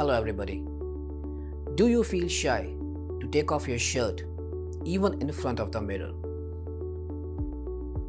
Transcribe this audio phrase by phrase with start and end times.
[0.00, 0.62] Hello, everybody.
[1.74, 2.72] Do you feel shy
[3.20, 4.22] to take off your shirt
[4.82, 6.12] even in front of the mirror?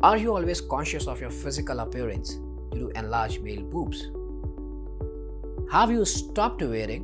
[0.02, 2.36] Are you always conscious of your physical appearance
[2.72, 4.06] due to enlarged male boobs?
[5.70, 7.04] Have you stopped wearing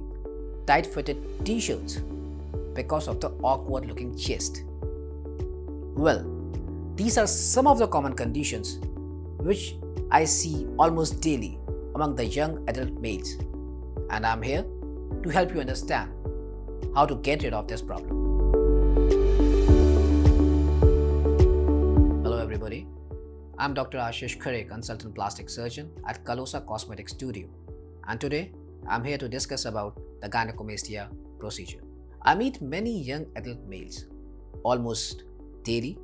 [0.66, 2.00] tight fitted t shirts
[2.74, 4.64] because of the awkward looking chest?
[5.98, 6.24] Well,
[6.96, 8.80] these are some of the common conditions
[9.40, 9.76] which
[10.12, 11.60] I see almost daily
[11.94, 13.36] among the young adult males,
[14.12, 14.66] and I'm here
[15.28, 16.10] to help you understand
[16.96, 18.12] how to get rid of this problem.
[22.24, 22.88] Hello, everybody.
[23.58, 23.98] I'm Dr.
[23.98, 27.48] Ashish Khare, consultant plastic surgeon at Kalosa Cosmetic Studio,
[28.08, 28.52] and today
[28.88, 31.10] I'm here to discuss about the gynecomastia
[31.40, 31.82] procedure.
[32.22, 34.06] I meet many young adult males
[34.64, 35.24] almost
[35.64, 35.98] daily.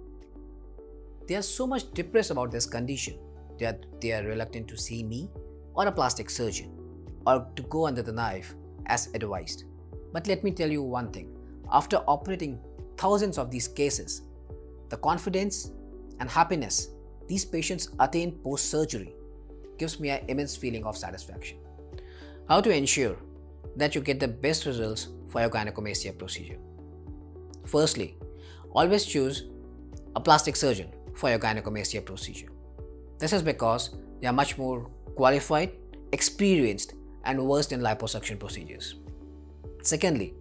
[1.27, 3.17] They are so much depressed about this condition
[3.59, 5.29] that they are reluctant to see me
[5.75, 6.77] or a plastic surgeon
[7.25, 8.53] or to go under the knife
[8.87, 9.65] as advised.
[10.11, 11.35] But let me tell you one thing
[11.71, 12.59] after operating
[12.97, 14.21] thousands of these cases,
[14.89, 15.71] the confidence
[16.19, 16.89] and happiness
[17.27, 19.13] these patients attain post surgery
[19.77, 21.57] gives me an immense feeling of satisfaction.
[22.47, 23.15] How to ensure
[23.77, 26.59] that you get the best results for your gynecomastia procedure?
[27.65, 28.17] Firstly,
[28.71, 29.45] always choose
[30.15, 32.49] a plastic surgeon for your gynecomastia procedure.
[33.19, 35.71] This is because they are much more qualified,
[36.11, 36.93] experienced,
[37.23, 38.95] and versed in liposuction procedures.
[39.81, 40.33] Secondly,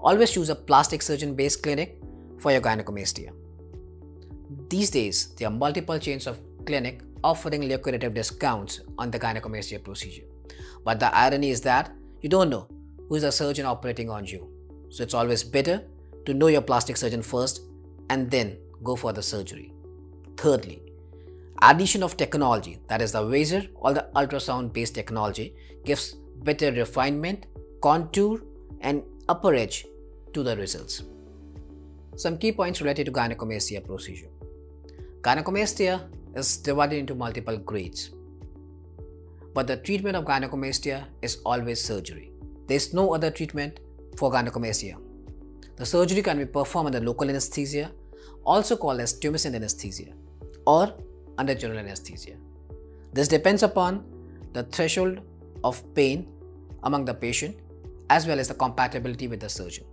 [0.00, 2.00] always choose a plastic surgeon based clinic
[2.38, 3.32] for your gynecomastia.
[4.68, 10.24] These days, there are multiple chains of clinic offering lucrative discounts on the gynecomastia procedure.
[10.84, 12.68] But the irony is that you don't know
[13.08, 14.48] who is the surgeon operating on you.
[14.90, 15.82] So it's always better
[16.26, 17.62] to know your plastic surgeon first
[18.10, 19.72] and then go for the surgery.
[20.36, 20.82] Thirdly,
[21.62, 27.46] addition of technology that is the laser or the ultrasound based technology gives better refinement,
[27.82, 28.40] contour
[28.80, 29.86] and upper edge
[30.32, 31.02] to the results.
[32.16, 34.28] Some key points related to gynecomastia procedure.
[35.22, 38.10] Gynecomastia is divided into multiple grades.
[39.54, 42.30] But the treatment of gynecomastia is always surgery.
[42.66, 43.80] There is no other treatment
[44.16, 44.96] for gynecomastia.
[45.76, 47.90] The surgery can be performed under local anesthesia,
[48.44, 50.12] also called as tumescent anesthesia,
[50.66, 50.94] or
[51.38, 52.36] under general anesthesia.
[53.12, 54.04] This depends upon
[54.52, 55.20] the threshold
[55.64, 56.28] of pain
[56.82, 57.56] among the patient
[58.10, 59.84] as well as the compatibility with the surgeon.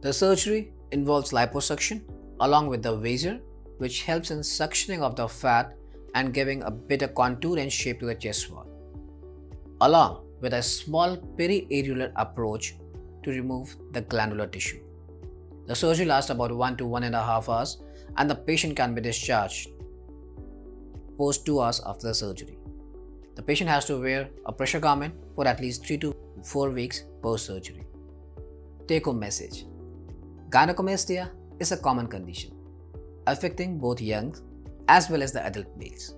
[0.00, 2.02] The surgery involves liposuction
[2.40, 3.40] along with the vaser,
[3.78, 5.76] which helps in suctioning of the fat
[6.14, 8.66] and giving a better contour and shape to the chest wall,
[9.80, 12.76] along with a small periareolar approach
[13.24, 14.80] to remove the glandular tissue.
[15.66, 17.78] The surgery lasts about 1 to 1 and a half hours
[18.16, 19.70] and the patient can be discharged
[21.18, 22.58] post 2 hours after the surgery.
[23.34, 26.14] The patient has to wear a pressure garment for at least 3 to
[26.44, 27.84] 4 weeks post surgery.
[28.86, 29.64] Take home message
[30.50, 32.52] Gynecomastia is a common condition
[33.26, 34.34] affecting both young
[34.88, 36.14] as well as the adult males.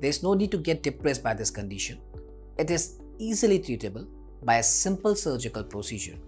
[0.00, 2.00] There is no need to get depressed by this condition.
[2.58, 4.08] It is easily treatable
[4.42, 6.18] by a simple surgical procedure,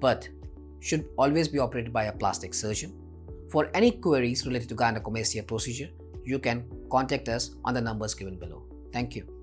[0.00, 0.28] but
[0.80, 2.92] should always be operated by a plastic surgeon.
[3.52, 5.90] For any queries related to gynecomastia procedure,
[6.24, 8.64] you can contact us on the numbers given below.
[8.94, 9.41] Thank you.